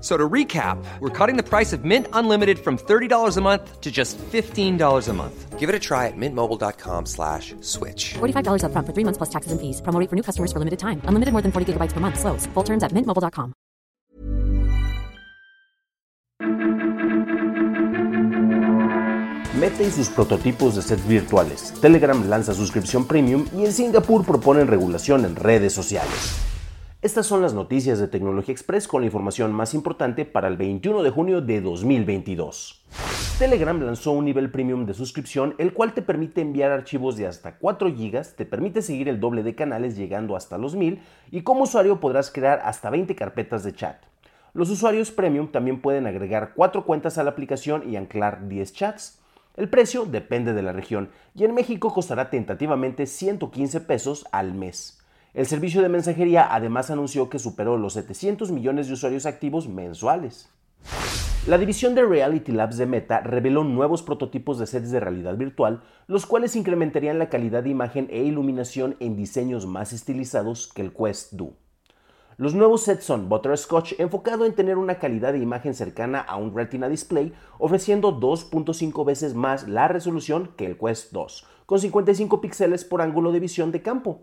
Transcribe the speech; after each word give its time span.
So 0.00 0.16
to 0.16 0.28
recap, 0.28 0.82
we're 1.00 1.10
cutting 1.10 1.36
the 1.36 1.42
price 1.42 1.74
of 1.74 1.84
Mint 1.84 2.06
Unlimited 2.14 2.58
from 2.58 2.78
$30 2.78 3.36
a 3.36 3.40
month 3.42 3.80
to 3.82 3.90
just 3.90 4.16
$15 4.18 5.08
a 5.08 5.12
month. 5.12 5.58
Give 5.58 5.68
it 5.68 5.74
a 5.74 5.78
try 5.78 6.06
at 6.06 6.16
mintmobile.com 6.16 7.04
slash 7.04 7.54
switch. 7.60 8.14
$45 8.14 8.64
upfront 8.64 8.86
for 8.86 8.94
three 8.94 9.04
months 9.04 9.18
plus 9.18 9.28
taxes 9.28 9.52
and 9.52 9.60
fees. 9.60 9.82
Promo 9.82 10.08
for 10.08 10.16
new 10.16 10.22
customers 10.22 10.52
for 10.52 10.58
limited 10.58 10.78
time. 10.78 11.02
Unlimited 11.04 11.32
more 11.32 11.42
than 11.42 11.52
40 11.52 11.74
gigabytes 11.74 11.92
per 11.92 12.00
month. 12.00 12.18
Slows. 12.18 12.46
Full 12.54 12.64
terms 12.64 12.82
at 12.82 12.92
mintmobile.com. 12.92 13.52
Meta 19.60 19.82
y 19.82 19.90
sus 19.90 20.08
prototipos 20.08 20.74
de 20.74 20.80
sets 20.80 21.06
virtuales. 21.06 21.74
Telegram 21.82 22.26
lanza 22.30 22.54
suscripción 22.54 23.06
premium 23.06 23.44
y 23.54 23.66
en 23.66 23.72
Singapur 23.74 24.24
proponen 24.24 24.66
regulación 24.66 25.26
en 25.26 25.36
redes 25.36 25.74
sociales. 25.74 26.49
Estas 27.02 27.24
son 27.24 27.40
las 27.40 27.54
noticias 27.54 27.98
de 27.98 28.08
Tecnología 28.08 28.52
Express 28.52 28.86
con 28.86 29.00
la 29.00 29.06
información 29.06 29.54
más 29.54 29.72
importante 29.72 30.26
para 30.26 30.48
el 30.48 30.58
21 30.58 31.02
de 31.02 31.08
junio 31.08 31.40
de 31.40 31.62
2022. 31.62 32.84
Telegram 33.38 33.80
lanzó 33.80 34.12
un 34.12 34.26
nivel 34.26 34.50
premium 34.50 34.84
de 34.84 34.92
suscripción, 34.92 35.54
el 35.56 35.72
cual 35.72 35.94
te 35.94 36.02
permite 36.02 36.42
enviar 36.42 36.72
archivos 36.72 37.16
de 37.16 37.26
hasta 37.26 37.56
4 37.56 37.88
GB, 37.88 38.36
te 38.36 38.44
permite 38.44 38.82
seguir 38.82 39.08
el 39.08 39.18
doble 39.18 39.42
de 39.42 39.54
canales 39.54 39.96
llegando 39.96 40.36
hasta 40.36 40.58
los 40.58 40.76
1000 40.76 41.00
y 41.30 41.40
como 41.40 41.62
usuario 41.62 42.00
podrás 42.00 42.30
crear 42.30 42.60
hasta 42.66 42.90
20 42.90 43.14
carpetas 43.14 43.64
de 43.64 43.72
chat. 43.72 43.96
Los 44.52 44.68
usuarios 44.68 45.10
premium 45.10 45.50
también 45.50 45.80
pueden 45.80 46.06
agregar 46.06 46.52
4 46.54 46.84
cuentas 46.84 47.16
a 47.16 47.24
la 47.24 47.30
aplicación 47.30 47.88
y 47.88 47.96
anclar 47.96 48.46
10 48.46 48.74
chats. 48.74 49.22
El 49.56 49.70
precio 49.70 50.04
depende 50.04 50.52
de 50.52 50.62
la 50.62 50.74
región 50.74 51.08
y 51.34 51.46
en 51.46 51.54
México 51.54 51.94
costará 51.94 52.28
tentativamente 52.28 53.06
115 53.06 53.80
pesos 53.80 54.26
al 54.32 54.52
mes. 54.52 54.99
El 55.32 55.46
servicio 55.46 55.80
de 55.80 55.88
mensajería 55.88 56.52
además 56.52 56.90
anunció 56.90 57.30
que 57.30 57.38
superó 57.38 57.76
los 57.76 57.92
700 57.92 58.50
millones 58.50 58.88
de 58.88 58.94
usuarios 58.94 59.26
activos 59.26 59.68
mensuales. 59.68 60.50
La 61.46 61.56
división 61.56 61.94
de 61.94 62.04
Reality 62.04 62.50
Labs 62.50 62.76
de 62.76 62.86
Meta 62.86 63.20
reveló 63.20 63.62
nuevos 63.62 64.02
prototipos 64.02 64.58
de 64.58 64.66
sets 64.66 64.90
de 64.90 64.98
realidad 64.98 65.36
virtual, 65.36 65.82
los 66.08 66.26
cuales 66.26 66.56
incrementarían 66.56 67.20
la 67.20 67.28
calidad 67.28 67.62
de 67.62 67.70
imagen 67.70 68.08
e 68.10 68.24
iluminación 68.24 68.96
en 68.98 69.16
diseños 69.16 69.66
más 69.66 69.92
estilizados 69.92 70.66
que 70.66 70.82
el 70.82 70.92
Quest 70.92 71.34
2. 71.34 71.50
Los 72.36 72.54
nuevos 72.54 72.82
sets 72.82 73.04
son 73.04 73.28
Butterscotch 73.28 74.00
enfocado 74.00 74.46
en 74.46 74.54
tener 74.54 74.78
una 74.78 74.98
calidad 74.98 75.32
de 75.32 75.38
imagen 75.38 75.74
cercana 75.74 76.20
a 76.20 76.36
un 76.36 76.56
Retina 76.56 76.88
display, 76.88 77.32
ofreciendo 77.58 78.18
2.5 78.18 79.04
veces 79.06 79.34
más 79.34 79.68
la 79.68 79.86
resolución 79.86 80.50
que 80.56 80.66
el 80.66 80.76
Quest 80.76 81.12
2, 81.12 81.46
con 81.66 81.78
55 81.78 82.40
píxeles 82.40 82.84
por 82.84 83.00
ángulo 83.00 83.30
de 83.30 83.38
visión 83.38 83.70
de 83.70 83.82
campo. 83.82 84.22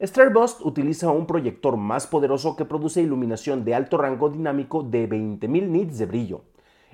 Starburst 0.00 0.60
utiliza 0.60 1.10
un 1.10 1.26
proyector 1.26 1.76
más 1.76 2.06
poderoso 2.06 2.54
que 2.54 2.64
produce 2.64 3.02
iluminación 3.02 3.64
de 3.64 3.74
alto 3.74 3.98
rango 3.98 4.28
dinámico 4.28 4.84
de 4.84 5.08
20.000 5.08 5.48
nits 5.48 5.98
de 5.98 6.06
brillo. 6.06 6.42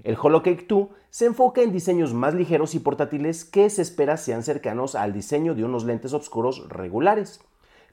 El 0.02 0.16
Holocake 0.20 0.66
2 0.66 0.88
se 1.10 1.26
enfoca 1.26 1.60
en 1.60 1.70
diseños 1.70 2.14
más 2.14 2.32
ligeros 2.32 2.74
y 2.74 2.78
portátiles 2.78 3.44
que 3.44 3.68
se 3.68 3.82
espera 3.82 4.16
sean 4.16 4.42
cercanos 4.42 4.94
al 4.94 5.12
diseño 5.12 5.54
de 5.54 5.64
unos 5.64 5.84
lentes 5.84 6.14
oscuros 6.14 6.66
regulares. 6.70 7.42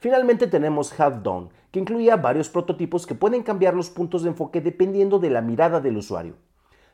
Finalmente 0.00 0.46
tenemos 0.46 0.98
Half 0.98 1.22
Dome, 1.22 1.50
que 1.70 1.80
incluía 1.80 2.16
varios 2.16 2.48
prototipos 2.48 3.06
que 3.06 3.14
pueden 3.14 3.42
cambiar 3.42 3.74
los 3.74 3.90
puntos 3.90 4.22
de 4.22 4.30
enfoque 4.30 4.62
dependiendo 4.62 5.18
de 5.18 5.28
la 5.28 5.42
mirada 5.42 5.80
del 5.80 5.98
usuario. 5.98 6.36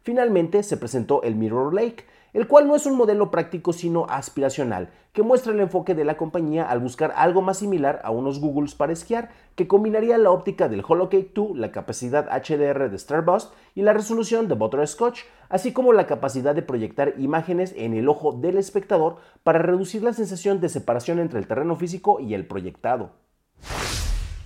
Finalmente 0.03 0.65
se 0.65 0.77
presentó 0.77 1.23
el 1.23 1.37
Mirror 1.37 1.73
Lake, 1.73 2.05
el 2.33 2.47
cual 2.47 2.67
no 2.67 2.77
es 2.77 2.87
un 2.87 2.97
modelo 2.97 3.31
práctico 3.31 3.73
sino 3.73 4.07
aspiracional, 4.09 4.91
que 5.13 5.23
muestra 5.23 5.53
el 5.53 5.61
enfoque 5.61 5.95
de 5.95 6.05
la 6.05 6.17
compañía 6.17 6.69
al 6.69 6.81
buscar 6.81 7.13
algo 7.17 7.43
más 7.43 7.59
similar 7.59 8.01
a 8.05 8.11
unos 8.11 8.41
Googles 8.41 8.75
para 8.75 8.93
esquiar, 8.93 9.31
que 9.55 9.67
combinaría 9.67 10.19
la 10.19 10.31
óptica 10.31 10.69
del 10.69 10.85
Holocake 10.87 11.33
2, 11.35 11.57
la 11.57 11.73
capacidad 11.73 12.29
HDR 12.29 12.91
de 12.91 12.99
Starburst 12.99 13.53
y 13.75 13.83
la 13.83 13.93
resolución 13.93 14.49
de 14.49 14.55
Butterscotch, 14.55 15.21
así 15.49 15.73
como 15.73 15.93
la 15.93 16.07
capacidad 16.07 16.55
de 16.55 16.63
proyectar 16.63 17.15
imágenes 17.19 17.75
en 17.77 17.95
el 17.95 18.09
ojo 18.09 18.33
del 18.33 18.59
espectador 18.59 19.17
para 19.43 19.59
reducir 19.59 20.03
la 20.03 20.13
sensación 20.13 20.61
de 20.61 20.69
separación 20.69 21.19
entre 21.19 21.39
el 21.39 21.47
terreno 21.47 21.77
físico 21.77 22.21
y 22.21 22.35
el 22.35 22.47
proyectado. 22.47 23.28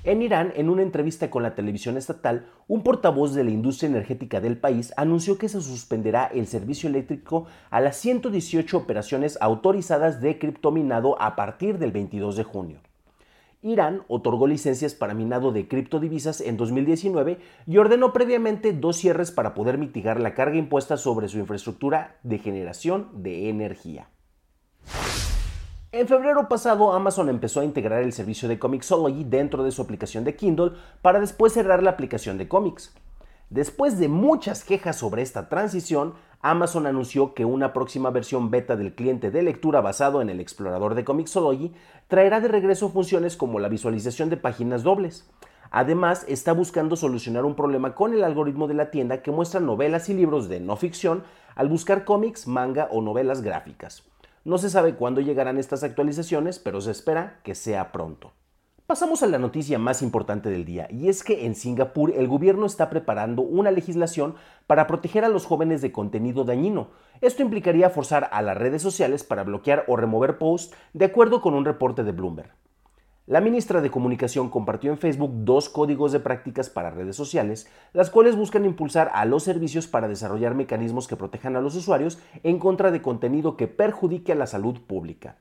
En 0.05 0.21
Irán, 0.21 0.53
en 0.57 0.69
una 0.69 0.83
entrevista 0.83 1.31
con 1.31 1.45
la 1.45 1.55
televisión 1.55 1.97
estatal, 1.97 2.47
un 2.67 2.83
portavoz 2.83 3.35
de 3.35 3.45
la 3.45 3.53
industria 3.53 3.89
energética 3.89 4.41
del 4.41 4.59
país 4.59 4.93
anunció 4.97 5.39
que 5.39 5.49
se 5.49 5.61
suspenderá 5.61 6.27
el 6.27 6.49
servicio 6.49 6.89
eléctrico 6.89 7.47
a 7.71 7.81
las 7.81 7.99
118 7.99 8.77
operaciones 8.77 9.39
autorizadas 9.41 10.21
de 10.21 10.41
criptominado 10.41 11.23
a 11.23 11.37
partir 11.37 11.79
del 11.79 11.93
22 11.93 12.35
de 12.35 12.43
junio. 12.43 12.79
Irán 13.63 14.03
otorgó 14.09 14.49
licencias 14.49 14.93
para 14.97 15.15
minado 15.15 15.53
de 15.53 15.69
criptodivisas 15.69 16.41
en 16.41 16.57
2019 16.57 17.39
y 17.69 17.79
ordenó 17.79 18.13
previamente 18.13 18.73
dos 18.73 18.97
cierres 18.97 19.31
para 19.31 19.55
poder 19.55 19.79
mitigar 19.79 20.19
la 20.19 20.35
carga 20.35 20.57
impuesta 20.57 20.97
sobre 20.97 21.29
su 21.29 21.39
infraestructura 21.39 22.19
de 22.25 22.39
generación 22.39 23.23
de 23.23 23.49
energía. 23.51 24.09
En 25.95 26.09
febrero 26.09 26.49
pasado, 26.49 26.95
Amazon 26.95 27.29
empezó 27.29 27.61
a 27.61 27.67
integrar 27.67 28.03
el 28.03 28.15
servicio 28.15 28.49
de 28.49 28.59
Comixology 28.59 29.25
dentro 29.25 29.63
de 29.63 29.71
su 29.73 29.83
aplicación 29.83 30.25
de 30.25 30.35
Kindle 30.35 30.73
para 31.03 31.21
después 31.21 31.53
cerrar 31.53 31.83
la 31.83 31.91
aplicación 31.91 32.39
de 32.39 32.49
cómics. 32.49 32.95
Después 33.51 33.99
de 33.99 34.09
muchas 34.09 34.65
quejas 34.65 34.97
sobre 34.97 35.21
esta 35.21 35.51
transición, 35.51 36.15
Amazon 36.41 36.87
anunció 36.87 37.35
que 37.35 37.45
una 37.45 37.75
próxima 37.75 38.09
versión 38.09 38.51
beta 38.51 38.75
del 38.75 38.95
cliente 38.95 39.31
de 39.31 39.43
lectura 39.43 39.83
basado 39.83 40.23
en 40.23 40.31
el 40.31 40.41
explorador 40.41 40.95
de 40.95 41.05
Comixology 41.05 41.75
traerá 42.09 42.41
de 42.41 42.49
regreso 42.49 42.89
funciones 42.89 43.37
como 43.37 43.59
la 43.59 43.69
visualización 43.69 44.31
de 44.31 44.39
páginas 44.39 44.83
dobles. 44.83 45.29
Además, 45.71 46.25
está 46.27 46.55
buscando 46.55 46.97
solucionar 46.97 47.45
un 47.45 47.55
problema 47.55 47.95
con 47.95 48.15
el 48.15 48.25
algoritmo 48.25 48.67
de 48.67 48.75
la 48.75 48.91
tienda 48.91 49.21
que 49.21 49.31
muestra 49.31 49.61
novelas 49.61 50.09
y 50.09 50.15
libros 50.15 50.49
de 50.49 50.59
no 50.59 50.77
ficción 50.77 51.23
al 51.55 51.69
buscar 51.69 52.07
cómics, 52.07 52.47
manga 52.47 52.89
o 52.91 53.03
novelas 53.03 53.43
gráficas. 53.43 54.05
No 54.45 54.59
se 54.59 54.71
sabe 54.71 54.97
cuándo 54.97 55.21
llegarán 55.21 55.57
estas 55.57 55.85
actualizaciones, 55.85 56.59
pero 56.59 56.81
se 56.81 56.91
espera 56.91 57.39
que 57.45 57.55
sea 57.55 57.93
pronto. 57.93 58.33
Pasamos 58.89 59.23
a 59.23 59.29
la 59.29 59.39
noticia 59.39 59.79
más 59.79 60.03
importante 60.03 60.51
del 60.51 60.65
día, 60.65 60.89
y 60.91 61.09
es 61.09 61.23
que 61.23 61.47
en 61.47 61.55
Singapur 61.55 62.11
el 62.11 62.27
gobierno 62.27 62.67
está 62.67 62.91
preparando 62.91 63.43
una 63.43 63.71
legislación 63.71 64.35
para 64.67 64.89
proteger 64.89 65.25
a 65.25 65.29
los 65.29 65.47
jóvenes 65.47 65.81
de 65.81 65.93
contenido 65.93 66.43
dañino. 66.43 66.89
Esto 67.21 67.43
implicaría 67.43 67.89
forzar 67.89 68.29
a 68.33 68.43
las 68.43 68.57
redes 68.57 68.83
sociales 68.83 69.23
para 69.23 69.45
bloquear 69.45 69.85
o 69.87 69.97
remover 69.97 70.39
posts, 70.39 70.75
de 70.93 71.05
acuerdo 71.05 71.41
con 71.41 71.55
un 71.55 71.65
reporte 71.65 72.03
de 72.03 72.11
Bloomberg. 72.11 72.51
La 73.27 73.41
ministra 73.41 73.81
de 73.81 73.91
Comunicación 73.93 74.51
compartió 74.51 74.91
en 74.91 74.99
Facebook 74.99 75.31
dos 75.45 75.69
códigos 75.69 76.11
de 76.11 76.19
prácticas 76.19 76.71
para 76.71 76.91
redes 76.91 77.15
sociales, 77.15 77.69
las 77.93 78.11
cuales 78.11 78.35
buscan 78.35 78.65
impulsar 78.65 79.13
a 79.15 79.25
los 79.27 79.45
servicios 79.45 79.87
para 79.87 80.09
desarrollar 80.09 80.57
mecanismos 80.57 81.07
que 81.07 81.15
protejan 81.15 81.55
a 81.55 81.61
los 81.61 81.77
usuarios 81.77 82.19
en 82.43 82.59
contra 82.59 82.91
de 82.91 83.01
contenido 83.01 83.57
que 83.57 83.69
perjudique 83.69 84.33
a 84.33 84.35
la 84.35 84.49
salud 84.49 84.81
pública. 84.81 85.37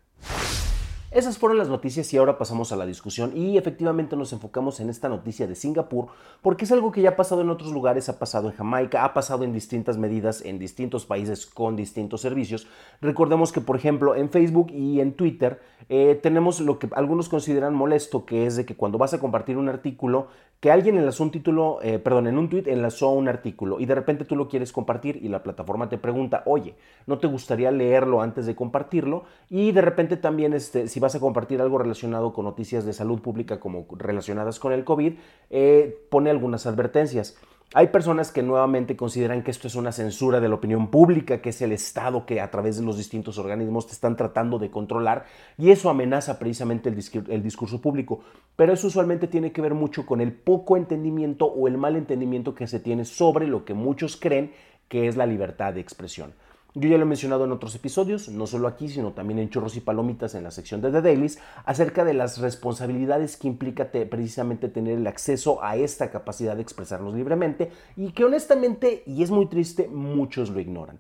Esas 1.12 1.38
fueron 1.38 1.58
las 1.58 1.68
noticias 1.68 2.14
y 2.14 2.18
ahora 2.18 2.38
pasamos 2.38 2.72
a 2.72 2.78
la 2.78 2.86
discusión 2.86 3.36
y 3.36 3.58
efectivamente 3.58 4.16
nos 4.16 4.32
enfocamos 4.32 4.80
en 4.80 4.90
esta 4.90 5.10
noticia 5.10 5.46
de 5.46 5.56
Singapur 5.56 6.08
porque 6.42 6.64
es 6.64 6.72
algo 6.72 6.94
que 6.94 7.02
ya 7.02 7.10
ha 7.10 7.16
pasado 7.18 7.42
en 7.42 7.50
otros 7.50 7.74
lugares, 7.74 8.08
ha 8.08 8.18
pasado 8.18 8.50
en 8.50 8.56
Jamaica, 8.56 9.04
ha 9.04 9.14
pasado 9.14 9.44
en 9.44 9.52
distintas 9.52 9.98
medidas 9.98 10.42
en 10.42 10.58
distintos 10.58 11.06
países 11.06 11.46
con 11.46 11.76
distintos 11.76 12.22
servicios. 12.22 12.66
Recordemos 13.02 13.52
que 13.52 13.60
por 13.60 13.76
ejemplo 13.76 14.16
en 14.16 14.30
Facebook 14.30 14.72
y 14.72 15.02
en 15.02 15.12
Twitter 15.12 15.60
eh, 15.90 16.18
tenemos 16.24 16.62
lo 16.62 16.80
que 16.80 16.88
algunos 16.94 17.28
consideran 17.28 17.74
molesto, 17.74 18.26
que 18.26 18.46
es 18.46 18.56
de 18.56 18.66
que 18.66 18.78
cuando 18.78 18.98
vas 18.98 19.14
a 19.14 19.20
compartir 19.20 19.58
un 19.58 19.68
artículo, 19.68 20.30
que 20.62 20.72
alguien 20.72 20.96
enlazó 20.96 21.24
un 21.24 21.32
título, 21.32 21.80
eh, 21.82 21.98
perdón, 21.98 22.28
en 22.28 22.38
un 22.38 22.48
tweet 22.48 22.66
enlazó 22.68 23.10
un 23.10 23.28
artículo 23.28 23.80
y 23.80 23.88
de 23.88 23.96
repente 23.96 24.26
tú 24.26 24.36
lo 24.36 24.48
quieres 24.48 24.72
compartir 24.72 25.18
y 25.22 25.28
la 25.28 25.42
plataforma 25.42 25.90
te 25.90 25.98
pregunta, 25.98 26.44
oye, 26.46 26.76
¿no 27.08 27.18
te 27.18 27.26
gustaría 27.26 27.72
leerlo 27.72 28.22
antes 28.22 28.46
de 28.46 28.56
compartirlo? 28.56 29.24
Y 29.50 29.72
de 29.72 29.82
repente 29.82 30.18
también, 30.18 30.54
este, 30.54 30.88
si 30.88 31.01
vas 31.02 31.16
a 31.16 31.20
compartir 31.20 31.60
algo 31.60 31.78
relacionado 31.78 32.32
con 32.32 32.46
noticias 32.46 32.86
de 32.86 32.94
salud 32.94 33.20
pública 33.20 33.60
como 33.60 33.86
relacionadas 33.98 34.60
con 34.60 34.72
el 34.72 34.86
COVID, 34.86 35.16
eh, 35.50 36.08
pone 36.10 36.30
algunas 36.30 36.66
advertencias. 36.66 37.38
Hay 37.74 37.88
personas 37.88 38.34
que 38.34 38.44
nuevamente 38.44 38.98
consideran 38.98 39.44
que 39.44 39.52
esto 39.52 39.68
es 39.68 39.76
una 39.76 39.94
censura 39.94 40.42
de 40.42 40.50
la 40.50 40.56
opinión 40.56 40.92
pública, 40.92 41.42
que 41.42 41.50
es 41.50 41.62
el 41.62 41.72
Estado 41.72 42.26
que 42.26 42.42
a 42.42 42.52
través 42.52 42.78
de 42.78 42.84
los 42.84 42.98
distintos 42.98 43.38
organismos 43.38 43.88
te 43.88 43.94
están 43.94 44.18
tratando 44.18 44.60
de 44.60 44.70
controlar 44.70 45.26
y 45.58 45.72
eso 45.72 45.90
amenaza 45.90 46.38
precisamente 46.38 46.90
el, 46.90 47.44
discurso 47.44 47.82
público. 47.82 48.20
Pero 48.58 48.74
eso 48.74 48.88
usualmente 48.88 49.28
tiene 49.28 49.54
que 49.54 49.62
ver 49.62 49.74
mucho 49.74 50.06
con 50.06 50.20
el 50.20 50.34
poco 50.34 50.76
entendimiento 50.76 51.46
o 51.46 51.70
el 51.70 51.78
mal 51.78 51.96
entendimiento 51.96 52.54
que 52.54 52.68
se 52.68 52.82
tiene 52.82 53.06
sobre 53.06 53.48
lo 53.48 53.64
que 53.64 53.74
muchos 53.74 54.18
creen 54.18 54.52
que 54.90 55.08
es 55.08 55.16
la 55.16 55.26
libertad 55.26 55.74
de 55.74 55.80
expresión. 55.80 56.34
Yo 56.74 56.88
ya 56.88 56.96
lo 56.96 57.04
he 57.04 57.06
mencionado 57.06 57.44
en 57.44 57.52
otros 57.52 57.76
episodios, 57.76 58.30
no 58.30 58.48
solo 58.48 58.66
aquí, 58.70 58.88
sino 58.88 59.12
también 59.12 59.40
en 59.40 59.50
Churros 59.50 59.76
y 59.76 59.82
Palomitas 59.82 60.36
en 60.36 60.46
la 60.46 60.52
sección 60.52 60.82
de 60.82 60.90
The 60.90 61.02
Dailies, 61.02 61.38
acerca 61.66 62.06
de 62.06 62.14
las 62.14 62.38
responsabilidades 62.38 63.36
que 63.36 63.50
implica 63.50 63.92
precisamente 63.92 64.70
tener 64.70 64.98
el 64.98 65.06
acceso 65.06 65.62
a 65.62 65.76
esta 65.76 66.12
capacidad 66.12 66.56
de 66.56 66.62
expresarnos 66.62 67.14
libremente 67.14 67.72
y 67.98 68.14
que 68.14 68.24
honestamente, 68.24 69.04
y 69.06 69.22
es 69.22 69.32
muy 69.32 69.48
triste, 69.48 69.90
muchos 69.90 70.50
lo 70.50 70.62
ignoran. 70.62 70.98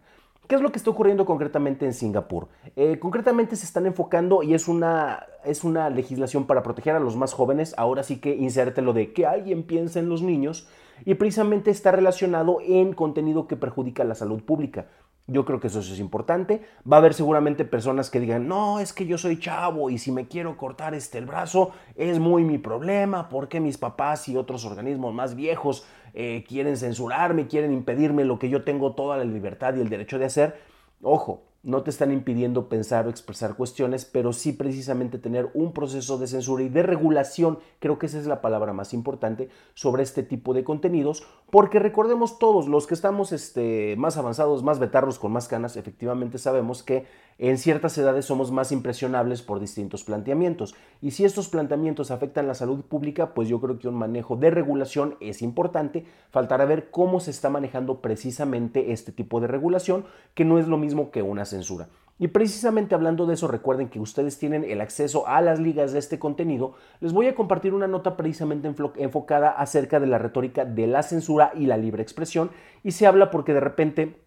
¿Qué 0.51 0.55
es 0.55 0.61
lo 0.61 0.73
que 0.73 0.77
está 0.77 0.89
ocurriendo 0.89 1.25
concretamente 1.25 1.85
en 1.85 1.93
Singapur? 1.93 2.49
Eh, 2.75 2.99
concretamente 2.99 3.55
se 3.55 3.65
están 3.65 3.85
enfocando 3.85 4.43
y 4.43 4.53
es 4.53 4.67
una, 4.67 5.25
es 5.45 5.63
una 5.63 5.89
legislación 5.89 6.45
para 6.47 6.63
proteger 6.63 6.95
a 6.95 6.99
los 6.99 7.15
más 7.15 7.31
jóvenes. 7.31 7.73
Ahora 7.77 8.03
sí 8.03 8.17
que 8.17 8.35
inserte 8.35 8.81
lo 8.81 8.91
de 8.91 9.13
que 9.13 9.25
alguien 9.25 9.63
piensa 9.63 9.99
en 9.99 10.09
los 10.09 10.21
niños 10.21 10.67
y 11.05 11.15
precisamente 11.15 11.71
está 11.71 11.91
relacionado 11.91 12.57
en 12.61 12.91
contenido 12.91 13.47
que 13.47 13.55
perjudica 13.55 14.03
la 14.03 14.15
salud 14.15 14.43
pública. 14.43 14.87
Yo 15.27 15.45
creo 15.45 15.59
que 15.59 15.67
eso 15.67 15.79
es 15.79 15.99
importante. 15.99 16.61
Va 16.89 16.97
a 16.97 16.99
haber 16.99 17.13
seguramente 17.13 17.63
personas 17.63 18.09
que 18.09 18.19
digan, 18.19 18.47
no, 18.47 18.79
es 18.79 18.91
que 18.91 19.05
yo 19.05 19.17
soy 19.17 19.39
chavo 19.39 19.89
y 19.89 19.97
si 19.97 20.11
me 20.11 20.27
quiero 20.27 20.57
cortar 20.57 20.93
este 20.93 21.17
el 21.17 21.25
brazo 21.25 21.71
es 21.95 22.19
muy 22.19 22.43
mi 22.43 22.57
problema, 22.57 23.29
porque 23.29 23.59
mis 23.59 23.77
papás 23.77 24.27
y 24.27 24.35
otros 24.35 24.65
organismos 24.65 25.13
más 25.13 25.35
viejos 25.35 25.85
eh, 26.13 26.43
quieren 26.47 26.75
censurarme, 26.75 27.47
quieren 27.47 27.71
impedirme 27.71 28.25
lo 28.25 28.39
que 28.39 28.49
yo 28.49 28.63
tengo 28.63 28.93
toda 28.93 29.17
la 29.17 29.23
libertad 29.23 29.75
y 29.75 29.81
el 29.81 29.89
derecho 29.89 30.19
de 30.19 30.25
hacer. 30.25 30.59
Ojo, 31.01 31.43
no 31.63 31.83
te 31.83 31.91
están 31.91 32.11
impidiendo 32.11 32.69
pensar 32.69 33.05
o 33.05 33.09
expresar 33.09 33.55
cuestiones, 33.55 34.05
pero 34.05 34.33
sí 34.33 34.51
precisamente 34.51 35.19
tener 35.19 35.51
un 35.53 35.73
proceso 35.73 36.17
de 36.17 36.27
censura 36.27 36.63
y 36.63 36.69
de 36.69 36.81
regulación, 36.81 37.59
creo 37.79 37.99
que 37.99 38.07
esa 38.07 38.17
es 38.17 38.25
la 38.25 38.41
palabra 38.41 38.73
más 38.73 38.93
importante, 38.93 39.49
sobre 39.75 40.03
este 40.03 40.23
tipo 40.23 40.53
de 40.53 40.63
contenidos, 40.63 41.23
porque 41.51 41.79
recordemos 41.79 42.39
todos, 42.39 42.67
los 42.67 42.87
que 42.87 42.95
estamos 42.95 43.31
este, 43.31 43.95
más 43.97 44.17
avanzados, 44.17 44.63
más 44.63 44.79
betarros, 44.79 45.19
con 45.19 45.31
más 45.31 45.47
canas, 45.47 45.77
efectivamente 45.77 46.37
sabemos 46.39 46.81
que 46.81 47.05
en 47.41 47.57
ciertas 47.57 47.97
edades 47.97 48.25
somos 48.25 48.51
más 48.51 48.71
impresionables 48.71 49.41
por 49.41 49.59
distintos 49.59 50.03
planteamientos. 50.03 50.75
Y 51.01 51.09
si 51.09 51.25
estos 51.25 51.49
planteamientos 51.49 52.11
afectan 52.11 52.45
la 52.45 52.53
salud 52.53 52.81
pública, 52.81 53.33
pues 53.33 53.49
yo 53.49 53.59
creo 53.59 53.79
que 53.79 53.87
un 53.87 53.95
manejo 53.95 54.35
de 54.35 54.51
regulación 54.51 55.15
es 55.19 55.41
importante. 55.41 56.05
Faltará 56.29 56.65
ver 56.65 56.91
cómo 56.91 57.19
se 57.19 57.31
está 57.31 57.49
manejando 57.49 57.99
precisamente 57.99 58.91
este 58.91 59.11
tipo 59.11 59.41
de 59.41 59.47
regulación, 59.47 60.05
que 60.35 60.45
no 60.45 60.59
es 60.59 60.67
lo 60.67 60.77
mismo 60.77 61.09
que 61.09 61.23
una 61.23 61.45
censura. 61.45 61.89
Y 62.19 62.27
precisamente 62.27 62.93
hablando 62.93 63.25
de 63.25 63.33
eso, 63.33 63.47
recuerden 63.47 63.89
que 63.89 63.99
ustedes 63.99 64.37
tienen 64.37 64.63
el 64.63 64.79
acceso 64.79 65.27
a 65.27 65.41
las 65.41 65.59
ligas 65.59 65.93
de 65.93 65.97
este 65.97 66.19
contenido. 66.19 66.75
Les 66.99 67.11
voy 67.11 67.25
a 67.25 67.33
compartir 67.33 67.73
una 67.73 67.87
nota 67.87 68.15
precisamente 68.17 68.71
enfocada 68.97 69.49
acerca 69.49 69.99
de 69.99 70.05
la 70.05 70.19
retórica 70.19 70.63
de 70.63 70.85
la 70.85 71.01
censura 71.01 71.51
y 71.55 71.65
la 71.65 71.77
libre 71.77 72.03
expresión. 72.03 72.51
Y 72.83 72.91
se 72.91 73.07
habla 73.07 73.31
porque 73.31 73.55
de 73.55 73.61
repente 73.61 74.21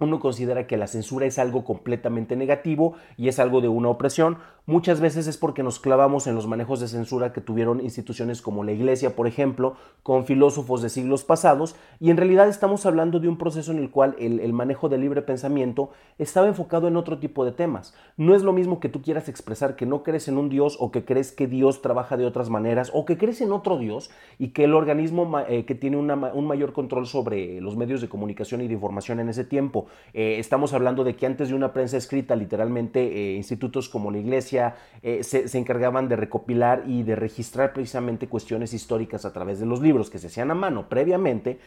uno 0.00 0.20
considera 0.20 0.66
que 0.66 0.76
la 0.76 0.86
censura 0.86 1.26
es 1.26 1.38
algo 1.38 1.64
completamente 1.64 2.36
negativo 2.36 2.94
y 3.16 3.28
es 3.28 3.38
algo 3.38 3.60
de 3.60 3.68
una 3.68 3.88
opresión, 3.88 4.38
muchas 4.66 5.00
veces 5.00 5.26
es 5.26 5.36
porque 5.36 5.62
nos 5.62 5.78
clavamos 5.78 6.26
en 6.26 6.34
los 6.34 6.46
manejos 6.46 6.80
de 6.80 6.88
censura 6.88 7.32
que 7.32 7.40
tuvieron 7.40 7.80
instituciones 7.80 8.42
como 8.42 8.64
la 8.64 8.72
Iglesia, 8.72 9.14
por 9.14 9.26
ejemplo, 9.26 9.76
con 10.02 10.24
filósofos 10.24 10.82
de 10.82 10.88
siglos 10.88 11.24
pasados, 11.24 11.76
y 12.00 12.10
en 12.10 12.16
realidad 12.16 12.48
estamos 12.48 12.86
hablando 12.86 13.20
de 13.20 13.28
un 13.28 13.38
proceso 13.38 13.72
en 13.72 13.78
el 13.78 13.90
cual 13.90 14.16
el, 14.18 14.52
manejo 14.52 14.88
del 14.88 15.00
libre 15.00 15.22
pensamiento 15.22 15.90
estaba 16.18 16.46
enfocado 16.46 16.88
en 16.88 16.96
otro 16.96 17.18
tipo 17.18 17.44
de 17.44 17.52
temas. 17.52 17.94
No 18.16 18.34
es 18.34 18.42
lo 18.42 18.52
mismo 18.52 18.80
que 18.80 18.88
tú 18.88 19.02
quieras 19.02 19.28
expresar 19.28 19.76
que 19.76 19.86
no 19.86 20.02
crees 20.02 20.28
en 20.28 20.38
un 20.38 20.48
Dios 20.48 20.76
o 20.80 20.90
que 20.90 21.04
crees 21.04 21.32
que 21.32 21.46
Dios 21.46 21.82
trabaja 21.82 22.16
de 22.16 22.26
otras 22.26 22.50
maneras 22.50 22.90
o 22.94 23.04
que 23.04 23.18
crees 23.18 23.40
en 23.40 23.52
otro 23.52 23.78
Dios 23.78 24.10
y 24.38 24.48
que 24.48 24.64
el 24.64 24.74
organismo 24.74 25.40
eh, 25.48 25.64
que 25.64 25.74
tiene 25.74 25.96
un 25.96 26.46
mayor 26.46 26.72
control 26.72 27.06
sobre 27.06 27.60
los 27.60 27.76
medios 27.76 28.00
de 28.00 28.08
comunicación 28.08 28.60
y 28.60 28.68
de 28.68 28.74
información 28.74 29.20
en 29.20 29.28
ese 29.28 29.44
tiempo 29.44 29.83
eh, 30.12 30.36
estamos 30.38 30.72
hablando 30.72 31.04
de 31.04 31.16
que 31.16 31.26
antes 31.26 31.48
de 31.48 31.54
una 31.54 31.72
prensa 31.72 31.96
escrita, 31.96 32.36
literalmente, 32.36 33.00
eh, 33.00 33.34
institutos 33.36 33.88
como 33.88 34.10
la 34.10 34.18
Iglesia 34.18 34.76
eh, 35.02 35.22
se, 35.24 35.48
se, 35.48 35.58
encargaban 35.58 36.08
de 36.08 36.16
recopilar 36.16 36.84
y 36.86 37.02
de 37.02 37.16
registrar 37.16 37.72
precisamente 37.72 38.28
cuestiones 38.28 38.72
históricas 38.74 39.24
a 39.24 39.32
través 39.32 39.60
de 39.60 39.66
los 39.66 39.80
libros 39.80 40.10
que 40.10 40.18
se 40.18 40.28
hacían 40.28 40.50
a 40.50 40.54
mano 40.54 40.88
previamente 40.88 41.58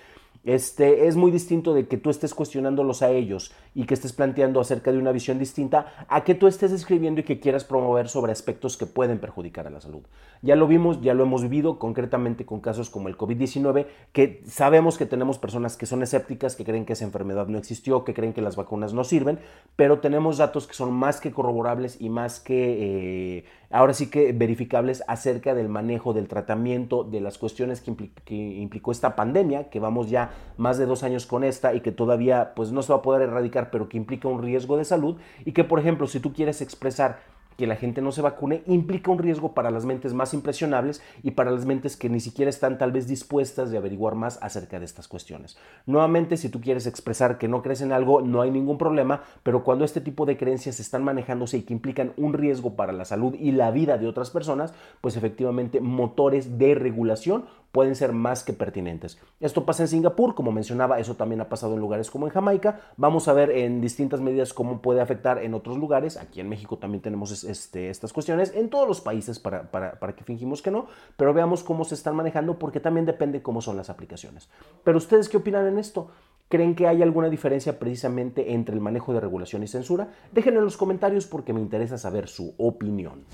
este, 0.43 1.07
es 1.07 1.15
muy 1.15 1.31
distinto 1.31 1.73
de 1.73 1.87
que 1.87 1.97
tú 1.97 2.09
estés 2.09 2.33
cuestionándolos 2.33 3.01
a 3.01 3.11
ellos 3.11 3.53
y 3.75 3.85
que 3.85 3.93
estés 3.93 4.13
planteando 4.13 4.59
acerca 4.59 4.91
de 4.91 4.97
una 4.97 5.11
visión 5.11 5.39
distinta 5.39 6.05
a 6.07 6.23
que 6.23 6.35
tú 6.35 6.47
estés 6.47 6.71
escribiendo 6.71 7.21
y 7.21 7.23
que 7.23 7.39
quieras 7.39 7.63
promover 7.63 8.09
sobre 8.09 8.31
aspectos 8.31 8.77
que 8.77 8.85
pueden 8.85 9.19
perjudicar 9.19 9.67
a 9.67 9.69
la 9.69 9.81
salud. 9.81 10.03
Ya 10.41 10.55
lo 10.55 10.67
vimos, 10.67 11.01
ya 11.01 11.13
lo 11.13 11.23
hemos 11.23 11.43
vivido 11.43 11.79
concretamente 11.79 12.45
con 12.45 12.59
casos 12.59 12.89
como 12.89 13.07
el 13.07 13.17
COVID-19, 13.17 13.87
que 14.13 14.41
sabemos 14.47 14.97
que 14.97 15.05
tenemos 15.05 15.37
personas 15.37 15.77
que 15.77 15.85
son 15.85 16.03
escépticas, 16.03 16.55
que 16.55 16.65
creen 16.65 16.85
que 16.85 16.93
esa 16.93 17.05
enfermedad 17.05 17.47
no 17.47 17.57
existió, 17.57 18.03
que 18.03 18.13
creen 18.13 18.33
que 18.33 18.41
las 18.41 18.55
vacunas 18.55 18.93
no 18.93 19.03
sirven, 19.03 19.39
pero 19.75 19.99
tenemos 19.99 20.37
datos 20.37 20.67
que 20.67 20.73
son 20.73 20.93
más 20.93 21.19
que 21.19 21.31
corroborables 21.31 21.99
y 21.99 22.09
más 22.09 22.39
que... 22.39 23.37
Eh, 23.39 23.45
ahora 23.69 23.93
sí 23.93 24.09
que 24.09 24.31
verificables 24.33 25.03
acerca 25.07 25.53
del 25.53 25.69
manejo, 25.69 26.13
del 26.13 26.27
tratamiento, 26.27 27.03
de 27.03 27.21
las 27.21 27.37
cuestiones 27.37 27.81
que, 27.81 28.35
implicó 28.35 28.91
esta 28.91 29.15
pandemia, 29.15 29.69
que 29.69 29.79
vamos 29.79 30.09
ya 30.09 30.31
más 30.57 30.77
de 30.77 30.85
dos 30.85 31.03
años 31.03 31.25
con 31.25 31.43
esta 31.43 31.73
y 31.73 31.81
que 31.81 31.91
todavía 31.91 32.53
pues 32.55 32.71
no 32.71 32.81
se 32.81 32.93
va 32.93 32.99
a 32.99 33.01
poder 33.01 33.23
erradicar, 33.23 33.69
pero 33.71 33.89
que 33.89 33.97
implica 33.97 34.27
un 34.27 34.41
riesgo 34.41 34.77
de 34.77 34.85
salud 34.85 35.17
y 35.45 35.51
que 35.51 35.63
por 35.63 35.79
ejemplo 35.79 36.07
si 36.07 36.19
tú 36.19 36.33
quieres 36.33 36.61
expresar 36.61 37.19
que 37.57 37.67
la 37.67 37.75
gente 37.75 38.01
no 38.01 38.11
se 38.11 38.21
vacune 38.21 38.63
implica 38.67 39.11
un 39.11 39.19
riesgo 39.19 39.53
para 39.53 39.71
las 39.71 39.85
mentes 39.85 40.13
más 40.13 40.33
impresionables 40.33 41.01
y 41.23 41.31
para 41.31 41.51
las 41.51 41.65
mentes 41.65 41.97
que 41.97 42.09
ni 42.09 42.19
siquiera 42.19 42.49
están 42.49 42.77
tal 42.77 42.91
vez 42.91 43.07
dispuestas 43.07 43.71
de 43.71 43.77
averiguar 43.77 44.15
más 44.15 44.39
acerca 44.41 44.79
de 44.79 44.85
estas 44.85 45.07
cuestiones. 45.07 45.57
Nuevamente, 45.85 46.37
si 46.37 46.49
tú 46.49 46.61
quieres 46.61 46.87
expresar 46.87 47.37
que 47.37 47.47
no 47.47 47.61
crees 47.61 47.81
en 47.81 47.91
algo, 47.91 48.21
no 48.21 48.41
hay 48.41 48.51
ningún 48.51 48.77
problema, 48.77 49.23
pero 49.43 49.63
cuando 49.63 49.83
este 49.83 50.01
tipo 50.01 50.25
de 50.25 50.37
creencias 50.37 50.79
están 50.79 51.03
manejándose 51.03 51.57
y 51.57 51.63
que 51.63 51.73
implican 51.73 52.13
un 52.17 52.33
riesgo 52.33 52.75
para 52.75 52.93
la 52.93 53.05
salud 53.05 53.33
y 53.33 53.51
la 53.51 53.71
vida 53.71 53.97
de 53.97 54.07
otras 54.07 54.29
personas, 54.29 54.73
pues 55.01 55.17
efectivamente 55.17 55.81
motores 55.81 56.57
de 56.57 56.75
regulación 56.75 57.45
pueden 57.77 57.95
ser 57.95 58.11
más 58.11 58.43
que 58.43 58.53
pertinentes. 58.53 59.19
Esto 59.39 59.63
pasa 59.63 59.83
en 59.83 59.87
Singapur, 59.87 60.33
como 60.33 60.51
mencionaba, 60.51 60.97
eso 60.97 61.15
también 61.15 61.41
ha 61.41 61.47
pasado 61.47 61.75
en 61.75 61.79
lugares 61.79 62.09
como 62.09 62.25
en 62.25 62.33
Jamaica. 62.33 62.79
Vamos 62.97 63.27
a 63.27 63.33
ver 63.33 63.51
en 63.51 63.81
distintas 63.81 64.19
medidas 64.19 64.51
cómo 64.51 64.81
puede 64.81 64.99
afectar 64.99 65.37
en 65.43 65.53
otros 65.53 65.77
lugares. 65.77 66.17
Aquí 66.17 66.39
en 66.39 66.49
México 66.49 66.79
también 66.79 67.03
tenemos 67.03 67.43
este, 67.43 67.91
estas 67.91 68.13
cuestiones, 68.13 68.51
en 68.55 68.71
todos 68.71 68.87
los 68.87 68.99
países 68.99 69.37
para, 69.37 69.69
para 69.69 70.15
que 70.15 70.23
fingimos 70.23 70.63
que 70.63 70.71
no, 70.71 70.87
pero 71.17 71.35
veamos 71.35 71.63
cómo 71.63 71.85
se 71.85 71.93
están 71.93 72.15
manejando 72.15 72.57
porque 72.57 72.79
también 72.79 73.05
depende 73.05 73.43
cómo 73.43 73.61
son 73.61 73.77
las 73.77 73.91
aplicaciones. 73.91 74.49
Pero 74.83 74.97
ustedes 74.97 75.29
qué 75.29 75.37
opinan 75.37 75.67
en 75.67 75.77
esto? 75.77 76.09
¿Creen 76.49 76.73
que 76.73 76.87
hay 76.87 77.03
alguna 77.03 77.29
diferencia 77.29 77.77
precisamente 77.77 78.53
entre 78.53 78.73
el 78.73 78.81
manejo 78.81 79.13
de 79.13 79.19
regulación 79.19 79.61
y 79.61 79.67
censura? 79.67 80.15
Déjenlo 80.31 80.61
en 80.61 80.65
los 80.65 80.77
comentarios 80.77 81.27
porque 81.27 81.53
me 81.53 81.61
interesa 81.61 81.99
saber 81.99 82.27
su 82.27 82.55
opinión. 82.57 83.25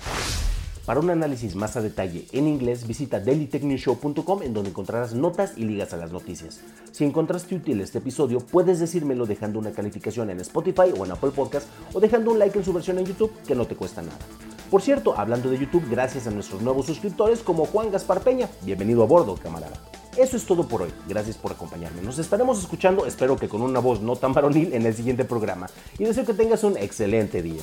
Para 0.86 1.00
un 1.00 1.08
análisis 1.08 1.54
más 1.54 1.76
a 1.76 1.80
detalle 1.80 2.26
en 2.32 2.46
inglés, 2.46 2.86
visita 2.86 3.18
dailytechnewshow.com 3.18 4.42
en 4.42 4.52
donde 4.52 4.68
encontrarás 4.68 5.14
notas 5.14 5.54
y 5.56 5.64
ligas 5.64 5.94
a 5.94 5.96
las 5.96 6.12
noticias. 6.12 6.60
Si 6.92 7.04
encontraste 7.04 7.54
útil 7.54 7.80
este 7.80 7.98
episodio, 7.98 8.40
puedes 8.40 8.80
decírmelo 8.80 9.24
dejando 9.24 9.58
una 9.58 9.72
calificación 9.72 10.28
en 10.28 10.40
Spotify 10.40 10.92
o 10.98 11.06
en 11.06 11.12
Apple 11.12 11.30
Podcast 11.30 11.66
o 11.94 12.00
dejando 12.00 12.32
un 12.32 12.38
like 12.38 12.58
en 12.58 12.64
su 12.66 12.74
versión 12.74 12.98
en 12.98 13.06
YouTube 13.06 13.32
que 13.46 13.54
no 13.54 13.66
te 13.66 13.76
cuesta 13.76 14.02
nada. 14.02 14.18
Por 14.70 14.82
cierto, 14.82 15.18
hablando 15.18 15.48
de 15.48 15.58
YouTube, 15.58 15.88
gracias 15.88 16.26
a 16.26 16.30
nuestros 16.30 16.60
nuevos 16.60 16.84
suscriptores 16.84 17.40
como 17.40 17.64
Juan 17.64 17.90
Gaspar 17.90 18.20
Peña. 18.20 18.50
Bienvenido 18.62 19.02
a 19.02 19.06
bordo, 19.06 19.36
camarada. 19.36 19.76
Eso 20.18 20.36
es 20.36 20.44
todo 20.44 20.68
por 20.68 20.82
hoy. 20.82 20.92
Gracias 21.08 21.38
por 21.38 21.52
acompañarme. 21.52 22.02
Nos 22.02 22.18
estaremos 22.18 22.58
escuchando, 22.58 23.06
espero 23.06 23.36
que 23.36 23.48
con 23.48 23.62
una 23.62 23.80
voz 23.80 24.02
no 24.02 24.16
tan 24.16 24.34
varonil, 24.34 24.74
en 24.74 24.84
el 24.84 24.94
siguiente 24.94 25.24
programa. 25.24 25.66
Y 25.98 26.04
deseo 26.04 26.26
que 26.26 26.34
tengas 26.34 26.62
un 26.62 26.76
excelente 26.76 27.42
día. 27.42 27.62